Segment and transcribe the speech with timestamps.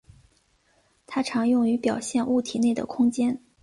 [1.05, 3.39] 它常用于表现物体内的空间。